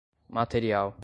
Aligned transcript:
material 0.29 0.93